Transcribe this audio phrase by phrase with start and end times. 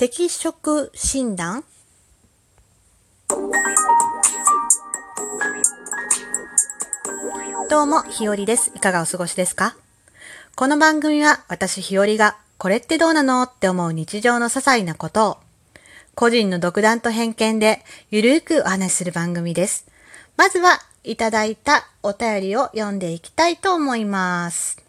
[0.00, 1.62] 適職診断？
[7.68, 8.72] どうも、ひよりです。
[8.74, 9.76] いかがお過ごしですか？
[10.56, 15.36] この番組は私ひよりがこれってどうなのって思う日常の些細なことを
[16.14, 19.86] 個人の独断と偏見でゆるくお話しする番組です。
[20.38, 24.82] まずはいただいたお便りを読んでいきたいと思います。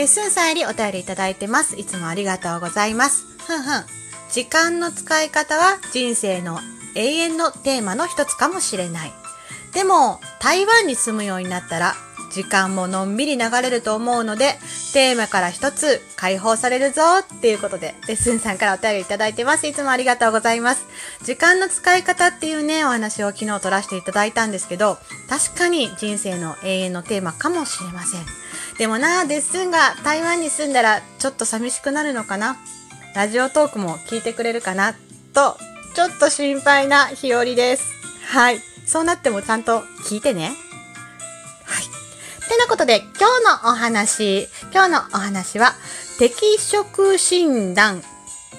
[0.00, 1.78] レッスンさんよりお便りいただいてます。
[1.78, 3.26] いつもありがとうございます。
[3.46, 3.84] ふんふん。
[4.32, 6.58] 時間の使い方は人生の
[6.94, 9.12] 永遠のテーマの一つかもしれない。
[9.74, 11.96] でも、台湾に住むようになったら、
[12.32, 14.58] 時間ものんびり流れると思うので、
[14.94, 19.66] テーマから一つ解放されるぞっていうことで、レッスンさんからお便りいただいてます。
[19.66, 20.86] いつもありがとうございます。
[21.24, 24.96] 時間の使い方っていうね、お話を昨日取らせていただいたんですけど、
[25.28, 28.24] 確かに人生の永遠のテーマかもしれません。
[28.80, 32.56] でもな、レッスンが台湾に住んだらちょっと寂しくなるのかな？
[33.14, 34.94] ラジオトークも聞いてくれるかな？
[35.34, 35.58] と、
[35.94, 37.84] ちょっと心配な日和です。
[38.24, 38.58] はい。
[38.86, 40.52] そうなってもちゃんと聞いてね。
[41.66, 41.84] はい。
[42.48, 45.74] てなことで、今日のお話、今日のお話は、
[46.18, 48.02] 適職診断。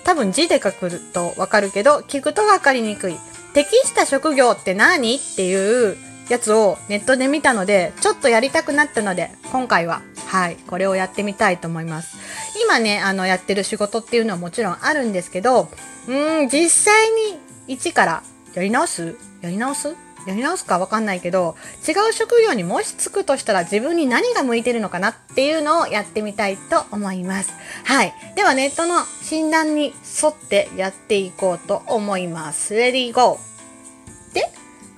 [0.03, 3.17] 多分字で書くとわかるけど、聞くとわかりにくい。
[3.55, 5.15] 適した職業って何？
[5.15, 5.97] っていう
[6.31, 12.17] やつをネットで見たので、ちょっとやりたくなったので、今回は、はい、これをやってみたいと思います。
[12.63, 15.69] 今ね、あの、やってる仕事っていうのはもちろんあるんですけど、
[16.07, 17.37] うん、実際に
[17.67, 19.17] 一からやり直す？
[19.41, 19.93] やり直す？
[20.25, 21.55] やり直すかわかんないけど、
[21.87, 27.51] 違う職業にもし就くとしたら自分に何が向いてるのかなっていうのをやってみたいと思います。
[27.85, 28.13] はい。
[28.35, 29.93] ではネットの診断に
[30.23, 32.75] 沿ってやっていこうと思います。
[32.75, 33.50] レディーゴー。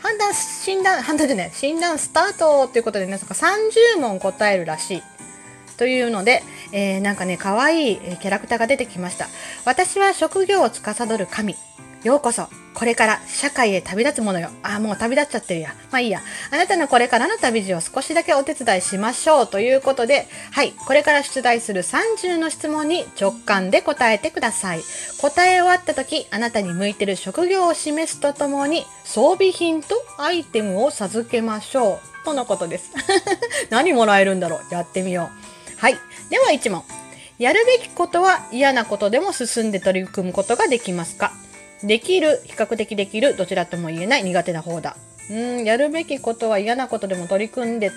[0.03, 5.03] 判断、診断、判断じゃない、診断スタートということでね、なんか30問答えるらしい。
[5.77, 9.29] というので、えー、なんかね、可愛いキャラクターが出てきました。
[9.63, 11.55] 私は職業を司る神。
[12.03, 12.47] ようこそ。
[12.73, 14.49] これから社会へ旅立つものよ。
[14.61, 15.69] あ、もう旅立っちゃってるや。
[15.89, 16.21] まあいいや。
[16.51, 19.47] あなたのこれからの旅路を少しだけお手伝いしましょう。
[19.47, 20.73] ということで、はい。
[20.85, 24.81] これから出題する30の質問に直感で答えてください。
[25.21, 32.25] 答え終わった時、あなたに向いてる職業を示すとともに、装備品とアイテムを授けましょう。
[32.25, 32.91] とのことです。
[33.69, 34.73] 何もらえるんだろう。
[34.73, 35.79] やってみよう。
[35.79, 35.97] はい。
[36.29, 36.83] では1問。
[37.39, 41.33] やるべきことは嫌なことでも進んで取り組むことができますか？
[41.83, 44.95] できる、比較的できる、どちらとも言えない苦手な方だ。
[45.29, 47.91] うん、やるべきことは嫌なことでも取り組んで、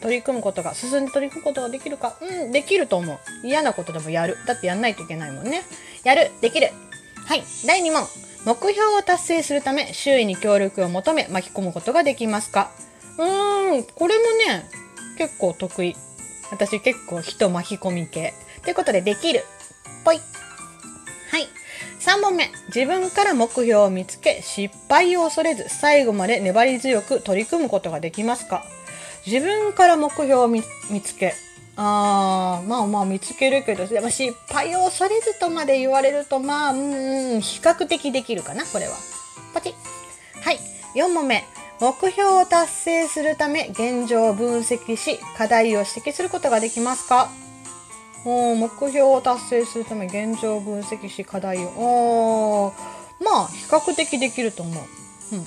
[0.00, 3.18] 取り組むことが、進んで取り組むことができるかうん、できると思う。
[3.46, 4.36] 嫌なことでもやる。
[4.46, 5.62] だってやんないといけないもんね。
[6.04, 6.70] やる、できる。
[7.26, 8.06] はい、第2問。
[8.44, 12.70] 目標を達成するため、周囲に協力を求め、巻き込むことができますか
[13.18, 14.68] うーん、これもね、
[15.16, 15.94] 結構得意。
[16.50, 18.34] 私結構人巻き込み系。
[18.62, 19.44] ということで、できる。
[20.04, 20.20] ぽい。
[22.22, 22.50] 問目。
[22.74, 28.64] 自分から目標を見つけ、失敗を恐れず、最後まで粘り強く取り組むことができますか？
[29.26, 31.34] 自分から目標を見つけ、
[31.76, 38.96] あー、まあまあ見つけるけど、でも失敗を恐れずとまで言われると、まあ、うん、比較的できるかな、これは。
[39.52, 39.74] ポチ
[40.42, 40.58] はい。
[40.94, 41.44] 4問目。
[41.80, 47.30] 目標を達成するため、現状を分析し、課題を指摘することができますか？
[48.24, 52.72] お目標を達成するため現状を分析し課題を
[53.20, 54.84] まあ比較的できると思う。
[55.32, 55.46] うん。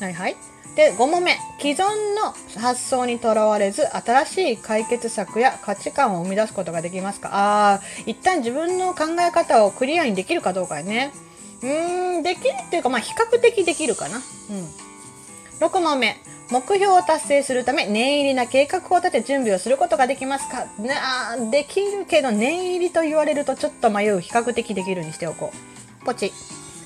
[0.00, 0.36] はいはい。
[0.74, 1.84] で5問目既存
[2.16, 7.30] の発想にとらわれず新しい解決策や価値観を生み出すことができますか？
[7.74, 11.12] あー一旦自分の考え方をクリアにできるかどうかやね。
[11.62, 14.16] うーんできるっていうかまあ比較的できるかな。
[14.16, 14.22] うん。
[15.60, 16.16] 6問目。
[16.50, 20.66] 目標を達成するため念入りな計画を立て準備をすることができますか？
[20.78, 24.20] なできるけど念入りと言われるとちょっと迷う。
[24.20, 25.52] 比較的できるにしておこ
[26.02, 26.04] う。
[26.04, 26.32] ポチ。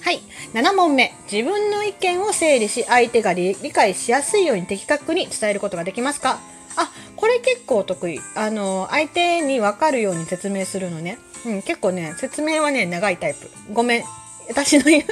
[0.02, 0.20] はい。
[0.54, 1.12] 7問目。
[1.30, 6.38] 自分の意見を整理し相手が理解しやすいように的確に伝えることができますか？
[6.76, 8.20] あこれ結構得意。
[8.36, 13.50] あの相手に分かるように説明するのね、うん、結構ね説明はね長いタイプ。
[13.72, 14.04] ごめん。
[14.48, 15.04] 私の言う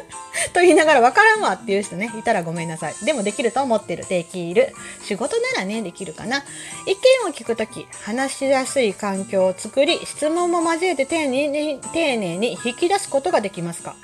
[0.52, 2.94] と言いながら分からんわっていう人ね、いたらごめんなさい。
[3.04, 4.06] でもできると思ってる。
[4.06, 4.74] できる。
[5.02, 6.38] 仕事ならね、できるかな。
[6.86, 13.94] 意見を聞くとき、話しやすい環境を作り、質問も交えて丁寧に、丁寧に引き出すことができますか？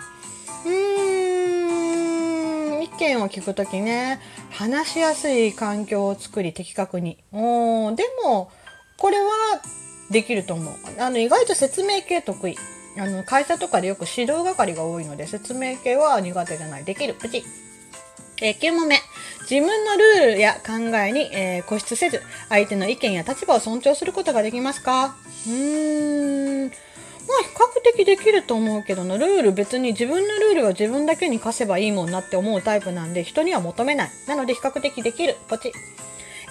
[0.65, 0.73] うー
[2.79, 4.21] ん、意見を聞くときね、
[4.51, 7.19] 話しやすい環境を作り、的確に。
[7.33, 8.51] おー、でも、
[8.99, 9.31] これは
[10.11, 10.75] できると思う。
[10.99, 12.57] あの、意外と説明系得意。
[12.99, 16.85] あの会社とかでよく指導係が多いので説明系は苦手じゃない。
[16.85, 17.15] できる。
[17.15, 17.45] プチ、
[18.43, 18.97] えー、9問目。
[19.51, 25.17] 自分のルールや考えに、えー、固執せず相手の意見や立場を尊重することができますか？
[25.47, 26.69] うーん。
[26.69, 29.17] まあ比較的できると思うけどな。
[29.17, 34.11] ルール別に自分のルールは自分だけに課せばいいもんなって思うタイプなんで人には求めない。
[34.29, 35.37] なので比較的できる。
[35.49, 35.73] ポチ。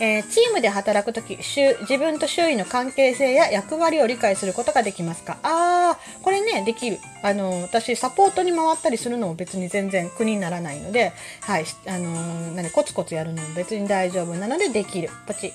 [0.04, 5.38] えー、チームで働くとき、自分と周囲の関係性や役割を理解することができますか？
[5.44, 6.98] あー、これね、できる。
[7.22, 15.12] あの、私、サポートに回ったりするのも別に全然苦にならないので、はい、あのー、何、コツコツやるのも別に大丈夫なのでできる。
[15.28, 15.54] ポチ。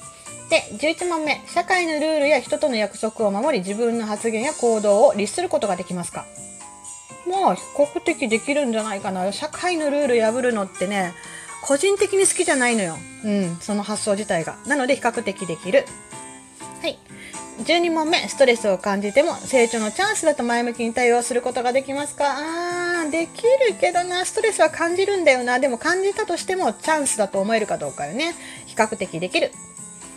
[0.48, 1.42] で、11問目。
[1.48, 6.24] 社会のルールや人との約束を守り、自分の発言や行動を律することができますか？
[7.28, 9.32] まあ、比較的できるんじゃないかな。
[9.32, 11.14] 社会のルール破るのってね、
[11.66, 12.96] 個人的に好きじゃないのよ。
[13.24, 14.56] うん、その発想自体が。
[14.66, 15.84] なので比較的できる。
[16.80, 16.96] はい。
[17.64, 22.36] 12問目、ストレスを感じても成長のチャンスだと前向きに対応することができますか？
[22.38, 25.58] あー、できるけどな、ストレスは感じるんだよな。
[25.58, 28.34] でも感じたとしてもチャンスだと思えるかどうかよね。
[28.66, 29.50] 比較的できる。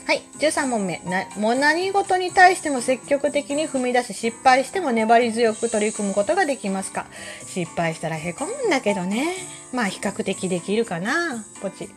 [0.06, 1.26] はい、13問目な。
[1.38, 7.08] もう何事に対しても積極的に踏み出し、失敗しても粘り強く取り組むことができますか？
[7.48, 9.34] 失敗したらへこむんだけどね。
[9.74, 11.44] まあ比較的できるかな。
[11.62, 11.90] ポチ。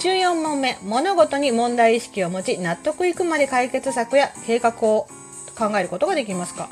[0.00, 0.78] 14問目。
[0.82, 5.08] 物事に問題意識を持ち、納得いくまで解決策や計画を
[5.58, 6.70] 考えることができますか？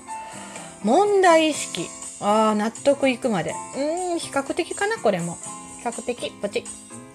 [0.84, 1.86] 問題意識。
[2.20, 3.54] ああ、納得いくまで。
[3.76, 5.36] うん、比較的かな、これも。
[5.82, 6.64] 比較的、ポチ。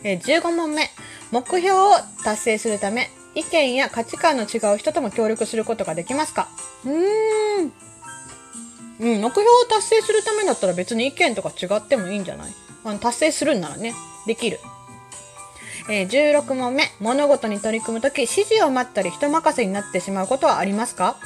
[0.03, 0.89] え15問目。
[1.31, 1.91] 目標を
[2.23, 6.49] 達成するため、意見や価値観の違う人とも協力することができますか？
[6.85, 7.71] うーん。
[8.99, 12.51] うん、目標を達成するためだったら別に意見とか違ってもいいんじゃない？
[12.83, 13.93] あの達成するんならね、
[14.25, 14.59] できる。
[15.89, 16.83] えー、16問目。
[16.99, 21.17] 物事に取り組むとき、指示を待ったり人任せになってしまうことはありますか？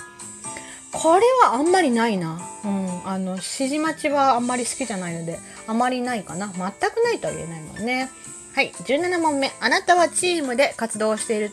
[0.92, 2.40] これはあんまりないな。
[2.64, 3.08] うん。
[3.08, 6.48] あの、指示待ちはあんまり好きじゃないので、あまりないかな。
[6.48, 8.10] 全くないとは言えないもんね。
[8.56, 8.72] はい。
[8.72, 9.52] 17問目。
[9.60, 11.52] あなたはチームで活動している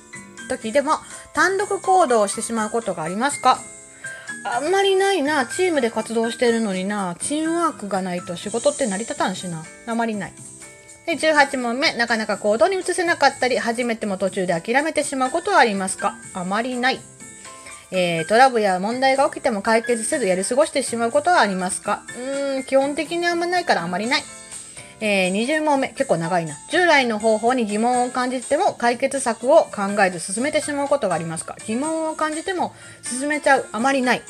[0.48, 0.92] 時でも
[1.34, 3.58] 単独行動をしてしまうことがありますか？
[4.44, 5.46] あんまりないな。
[5.46, 7.16] チームで活動してるのにな。
[7.20, 9.64] チームワークがないと仕事って成り立たんしな。
[9.86, 10.32] あまりない。
[11.06, 11.92] で、18問目。
[11.94, 16.16] なかなか行動に移せなかったり、初めても途中で諦めてしまうことはありますか？
[16.34, 17.00] あまりない。
[17.90, 22.02] えー、トラブルや問題が起きても解決せずやり過ごしてしまうことはありますか？
[22.16, 24.22] うーん、基本的にあんまないからあまりない。
[25.04, 26.56] えー、20問目、結構長いな。
[26.70, 31.56] 従来の方法に疑問を感じても解決策を考えず進めてしまうことがありますか？
[31.66, 32.72] 疑問を感じても
[33.02, 34.22] 進めちゃう、あまりない。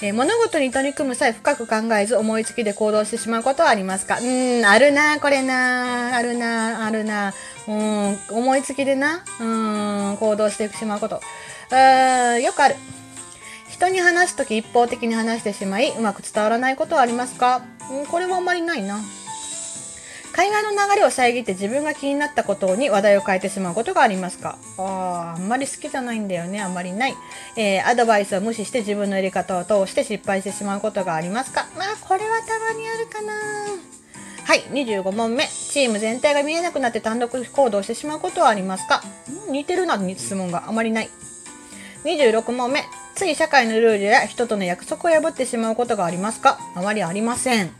[0.00, 4.16] えー、物事に取り組む際深く考えず思いつきで行動してしまうことはありますか？
[4.16, 7.34] うーん、あるな、これな、あるな、あるな。
[7.68, 9.44] うん、思いつきでな、う
[10.14, 11.16] ん、行動してしまうこと。
[11.16, 12.76] うーよくある。
[13.68, 17.60] 人に話すとき一方的に話してしまい、うまく伝わらないことはありますか？
[17.90, 18.98] うん、これもあんまりないな。
[20.32, 24.56] 会話の流れを遮って自分が気になったことに話題を変えてしまうことがありますか？
[24.78, 26.60] あああんまり好きじゃないんだよね。
[26.60, 27.14] あんまりない。
[27.56, 31.66] えー、アドバイスを無視して自分のやり方を通して失敗してしまうことがありますか？
[31.76, 33.32] まあ、これはたまにあるかな。
[34.44, 35.46] はい、25問目。
[35.46, 39.02] チーム全体が見えなくなって単独行動してしまうことはありますか？
[39.50, 41.10] 似てるな、質問があまりない。
[42.04, 42.82] 26問目。
[43.14, 46.58] つい社会のルールや人との約束を破ってしまうことがありますか？
[46.74, 47.70] あまりありません。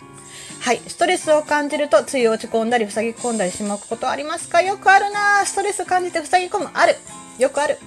[0.62, 0.80] はい。
[0.86, 4.62] ストレスを感じるとつい落ち込んだり塞ぎ込んだりしまうことありますか？
[4.62, 6.70] よくあるなストレス感じて塞ぎ込む。
[6.72, 6.94] ある。
[7.40, 7.78] よくある。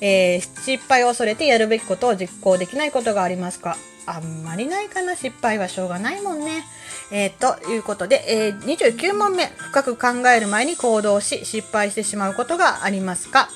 [0.00, 3.76] えー、失敗を恐れてやるべきことを実行できないことがありますか？
[4.06, 5.14] あんまりないかな。
[5.14, 6.64] 失敗はしょうがないもんね。
[7.12, 9.46] えー、ということで、えー、29問目。
[9.58, 13.50] 深く考える前に行動し、失敗してしまうことがありますか？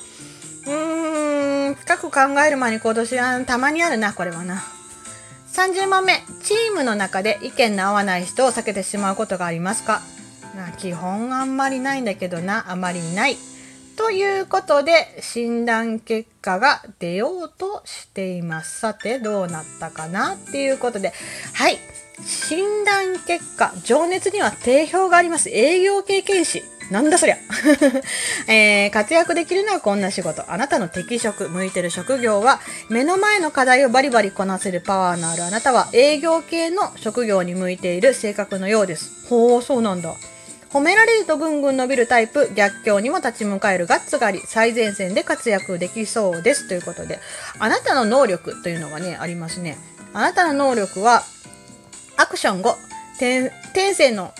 [0.66, 4.62] うーん、深く考える前に行動し、たまにあるな、これはな。
[5.52, 6.22] 30問目。
[6.42, 10.00] チームの中で意見の合わない人を避けてしまうことがありますか？
[10.78, 13.36] 基本あんまりないんだけどな、あまりない。
[13.96, 18.80] ということで、診断結果が出ようとしています。
[18.80, 20.34] さて、どうなったかな？
[20.34, 21.12] っていうことで、
[21.52, 21.78] はい。
[22.24, 25.50] 診断結果、情熱には定評があります。
[25.50, 26.62] 営業経験士。
[26.90, 27.36] なんだそりゃ、
[28.48, 30.50] えー、活躍できるのはこんな仕事。
[30.50, 39.28] あなたの適職、向いてる職業は、目の前の課題をバリバリこなせるパワーのあるあなたは、営業系の職業に向いている性格のようです。
[39.28, 40.14] ほう、そうなんだ。
[40.72, 46.66] 褒められるとぐんぐん伸びるタイプ、逆境にも立ち向かえるガッツがあり、最前線で活躍できそうです。
[46.66, 47.20] ということで、
[47.60, 49.78] あなたの能力というのがね、ありますね。
[50.12, 51.22] あなたの能力は、
[52.16, 52.74] アクション5、
[53.74, 54.32] 天性の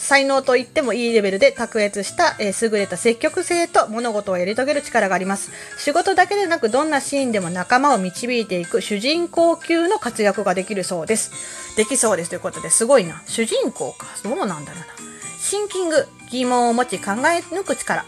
[0.00, 5.50] 才能と言ってもいいレベルで卓越した、え、優れた積極性と物事をやり遂げる力があります。
[5.76, 11.76] 仕事だけでなくどんなシーンでも仲間を導いていく主人公級の活躍ができるそうです。
[11.76, 13.22] できそうですということですごいな。
[13.26, 14.06] 主人公か。
[14.24, 14.86] どうなんだろうな。
[15.38, 18.04] シンキング、疑問を持ち考え抜く力。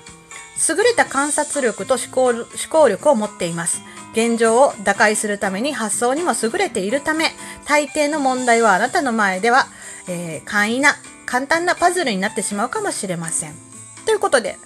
[0.69, 3.83] 優れた観察力と思考思考力を持っています。
[4.13, 7.33] 現状を打開するために発想にも優れているため、
[7.67, 9.67] 大抵の問題はあなたの前では、
[10.09, 10.97] えー簡易な、
[11.33, 13.55] 簡単なパズルになってしまうかもしれません。
[14.05, 14.59] ということで、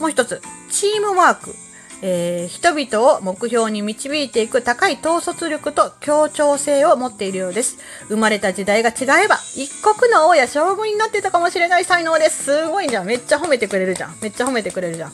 [0.00, 1.54] もう一つ、チームワーク。
[2.00, 7.76] えー人々を目標に導いていく高い統率力と協調性を持っているようです。
[8.08, 12.44] 生まれた時代が違えば、一国の王や将軍になってたかもしれない才能です。
[12.44, 13.04] すごいじゃん。
[13.04, 14.16] めっちゃ褒めてくれるじゃん。
[14.22, 15.12] めっちゃ褒めてくれるじゃん。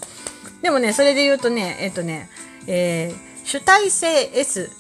[0.63, 2.31] でもね、それで言うとね、えっ、とね、
[2.69, 4.71] えー主体性 S、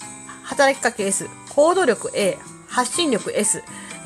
[0.44, 3.62] 働きかけ S、行動力 A、発信力 S、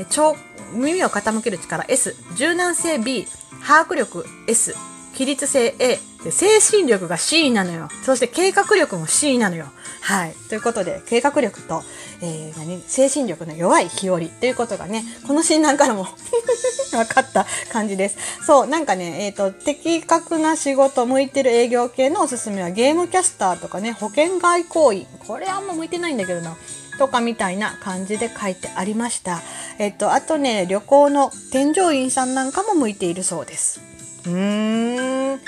[0.07, 0.37] 超
[0.73, 3.27] 耳を傾ける力 S、柔軟性 B、
[3.67, 4.75] 把握力 S、
[5.13, 7.89] 規律性 A、で精神力が C なのよ。
[8.03, 9.67] そして計画力も C なのよ。
[10.01, 10.35] はい。
[10.49, 11.83] ということで、計画力と、
[12.21, 12.83] えー何？
[12.83, 16.07] 精神力の弱い日和ということがね、この診断からも
[16.91, 18.17] 分かった感じです。
[18.45, 25.07] そう、なんかね、えっ、と、的確な仕事向いてる営業系のおすすめはゲームキャスターとかね、保険外交員。
[25.27, 26.57] これあんま向いてないんだけどな。
[26.99, 29.41] とかみたいな感じで書いてありました。
[29.79, 33.81] えっ、と、あとね、旅行の添乗員さんなんかも向いているそうです。
[34.27, 35.41] うーん。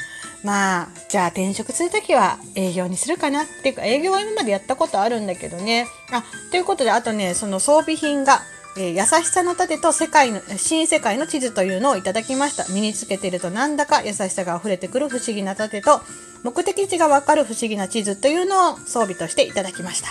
[0.42, 5.86] まあ、じゃあ転職するときは営業にするかなっていうか、営業は今までやったことあるんだけどね。
[6.10, 8.40] あ、ということで、あとね、その装備品が、
[8.78, 12.64] えー優しさの盾と世界の、新世界の地図というのをいただきました。
[12.72, 16.00] 身につけているとなんだか優しさが溢れてくる不思議な盾と、
[16.42, 20.08] 目的地がわかる不思議な地図というのを装備としていただきました。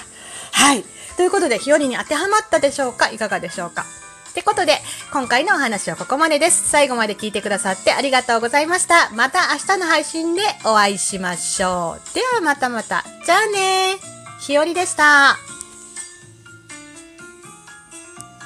[0.60, 0.84] はい。
[1.16, 3.10] ということで、日和に当てはまったでしょうか？
[3.12, 3.86] いかがでしょうか？
[4.30, 4.78] ってことで、
[5.12, 6.70] 今回のお話はここまでです。
[6.70, 9.10] 最後まで聞いてくださってありがとうございました。
[9.12, 12.13] また明日の配信でお会いしましょう。
[12.13, 13.04] ではまたまた。
[13.25, 13.98] じゃあね
[14.39, 15.38] 日和でした。